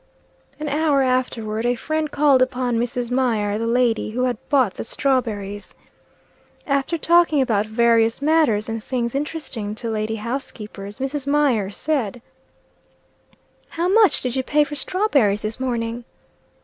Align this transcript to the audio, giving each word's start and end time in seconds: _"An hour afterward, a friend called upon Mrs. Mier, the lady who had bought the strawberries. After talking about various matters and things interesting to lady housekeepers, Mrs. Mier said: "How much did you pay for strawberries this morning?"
_"An 0.59 0.67
hour 0.67 1.03
afterward, 1.03 1.63
a 1.63 1.75
friend 1.75 2.09
called 2.09 2.41
upon 2.41 2.79
Mrs. 2.79 3.11
Mier, 3.11 3.59
the 3.59 3.67
lady 3.67 4.09
who 4.09 4.23
had 4.23 4.35
bought 4.49 4.73
the 4.73 4.83
strawberries. 4.83 5.75
After 6.65 6.97
talking 6.97 7.39
about 7.39 7.67
various 7.67 8.19
matters 8.19 8.67
and 8.67 8.83
things 8.83 9.13
interesting 9.13 9.75
to 9.75 9.91
lady 9.91 10.15
housekeepers, 10.15 10.97
Mrs. 10.97 11.27
Mier 11.27 11.69
said: 11.69 12.19
"How 13.69 13.87
much 13.89 14.21
did 14.23 14.35
you 14.35 14.41
pay 14.41 14.63
for 14.63 14.73
strawberries 14.73 15.43
this 15.43 15.59
morning?" 15.59 16.03